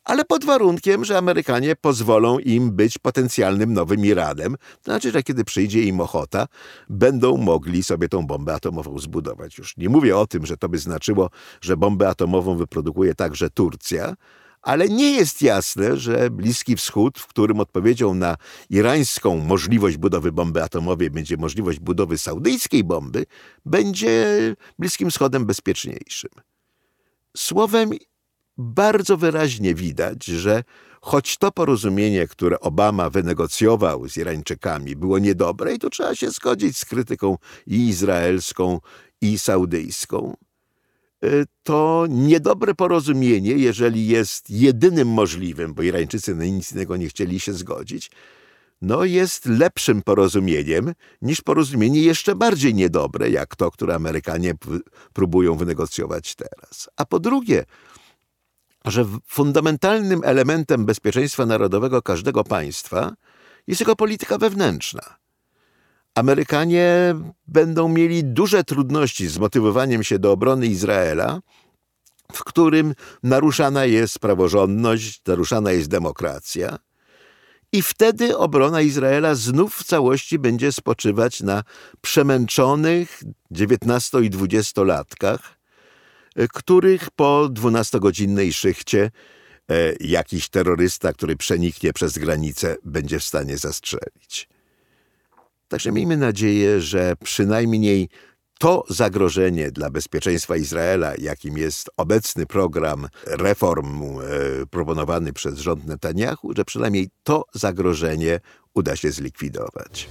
ale 0.07 0.25
pod 0.25 0.45
warunkiem, 0.45 1.05
że 1.05 1.19
Amerykanie 1.19 1.77
pozwolą 1.77 2.38
im 2.38 2.71
być 2.71 2.99
potencjalnym 2.99 3.73
nowym 3.73 4.05
Iranem. 4.05 4.57
Znaczy, 4.85 5.11
że 5.11 5.23
kiedy 5.23 5.45
przyjdzie 5.45 5.83
im 5.83 6.01
ochota, 6.01 6.47
będą 6.88 7.37
mogli 7.37 7.85
sobie 7.85 8.09
tą 8.09 8.27
bombę 8.27 8.55
atomową 8.55 8.99
zbudować. 8.99 9.59
Już 9.59 9.77
nie 9.77 9.88
mówię 9.88 10.16
o 10.19 10.27
tym, 10.27 10.47
że 10.47 10.57
to 10.57 10.69
by 10.69 10.79
znaczyło, 10.79 11.31
że 11.61 11.77
bombę 11.77 12.09
atomową 12.09 12.57
wyprodukuje 12.57 13.14
także 13.14 13.51
Turcja, 13.51 14.14
ale 14.62 14.88
nie 14.88 15.11
jest 15.11 15.42
jasne, 15.42 15.97
że 15.97 16.31
Bliski 16.31 16.77
Wschód, 16.77 17.19
w 17.19 17.27
którym 17.27 17.61
odpowiedzią 17.61 18.14
na 18.14 18.37
irańską 18.71 19.37
możliwość 19.37 19.97
budowy 19.97 20.33
bomby 20.33 20.62
atomowej 20.62 21.11
będzie 21.11 21.37
możliwość 21.37 21.79
budowy 21.79 22.19
saudyjskiej 22.19 22.85
bomby, 22.85 23.27
będzie 23.64 24.27
Bliskim 24.79 25.11
Wschodem 25.11 25.47
bezpieczniejszym. 25.47 26.31
Słowem, 27.37 27.90
bardzo 28.59 29.16
wyraźnie 29.16 29.75
widać, 29.75 30.25
że 30.25 30.64
choć 31.01 31.38
to 31.38 31.53
porozumienie, 31.53 32.29
które 32.29 32.61
Obama 32.61 33.11
wynegocjował 33.11 34.09
z 34.09 34.16
Irańczykami, 34.16 34.97
było 34.97 35.19
niedobre, 35.19 35.75
i 35.75 35.79
tu 35.79 35.90
trzeba 35.90 36.14
się 36.14 36.31
zgodzić 36.31 36.79
z 36.79 36.85
krytyką 36.85 37.38
i 37.66 37.88
izraelską, 37.88 38.81
i 39.21 39.38
Saudyjską, 39.38 40.37
y, 41.25 41.45
to 41.62 42.07
niedobre 42.09 42.75
porozumienie, 42.75 43.53
jeżeli 43.53 44.07
jest 44.07 44.51
jedynym 44.51 45.09
możliwym, 45.09 45.75
bo 45.75 45.83
Irańczycy 45.83 46.35
na 46.35 46.45
nic 46.45 46.73
innego 46.73 46.97
nie 46.97 47.09
chcieli 47.09 47.40
się 47.40 47.53
zgodzić, 47.53 48.11
no 48.83 49.05
jest 49.05 49.47
lepszym 49.47 50.03
porozumieniem 50.03 50.92
niż 51.23 51.40
porozumienie 51.40 52.03
jeszcze 52.03 52.35
bardziej 52.35 52.75
niedobre, 52.75 53.31
jak 53.31 53.57
to, 53.57 53.71
które 53.71 53.95
Amerykanie 53.95 54.55
próbują 55.12 55.57
wynegocjować 55.57 56.35
teraz. 56.35 56.88
A 56.97 57.05
po 57.05 57.21
drugie, 57.21 57.64
że 58.87 59.05
fundamentalnym 59.27 60.20
elementem 60.25 60.85
bezpieczeństwa 60.85 61.46
narodowego 61.46 62.03
każdego 62.03 62.44
państwa 62.44 63.12
jest 63.66 63.81
jego 63.81 63.96
polityka 63.96 64.38
wewnętrzna. 64.38 65.16
Amerykanie 66.14 67.14
będą 67.46 67.88
mieli 67.88 68.25
duże 68.25 68.64
trudności 68.64 69.29
z 69.29 69.38
motywowaniem 69.38 70.05
się 70.05 70.18
do 70.18 70.33
obrony 70.33 70.66
Izraela, 70.66 71.40
w 72.33 72.44
którym 72.44 72.94
naruszana 73.22 73.85
jest 73.85 74.18
praworządność, 74.18 75.22
naruszana 75.27 75.72
jest 75.72 75.88
demokracja. 75.88 76.79
I 77.72 77.83
wtedy 77.83 78.37
obrona 78.37 78.81
Izraela 78.81 79.35
znów 79.35 79.75
w 79.75 79.85
całości 79.85 80.38
będzie 80.38 80.72
spoczywać 80.72 81.42
na 81.42 81.62
przemęczonych 82.01 83.22
19 83.51 84.18
i 84.18 84.31
20-latkach, 84.31 85.56
których 86.53 87.11
po 87.11 87.49
12-godzinnej 87.53 88.53
szychcie 88.53 89.11
e, 89.70 89.92
jakiś 90.01 90.49
terrorysta, 90.49 91.12
który 91.12 91.37
przeniknie 91.37 91.92
przez 91.92 92.18
granicę, 92.18 92.77
będzie 92.85 93.18
w 93.18 93.25
stanie 93.25 93.59
zastrzelić. 93.59 94.49
Także 95.68 95.92
miejmy 95.92 96.16
nadzieję, 96.16 96.81
że 96.81 97.14
przynajmniej 97.25 98.09
to 98.59 98.85
zagrożenie 98.88 99.70
dla 99.70 99.90
bezpieczeństwa 99.90 100.57
Izraela, 100.57 101.12
jakim 101.18 101.59
jest 101.59 101.90
obecny 101.96 102.46
program 102.46 103.09
reform 103.27 104.03
e, 104.03 104.16
proponowany 104.70 105.33
przez 105.33 105.59
rząd 105.59 105.87
Netanyahu, 105.87 106.53
że 106.57 106.64
przynajmniej 106.64 107.09
to 107.22 107.44
zagrożenie 107.55 108.40
uda 108.75 108.96
się 108.96 109.11
zlikwidować. 109.11 110.09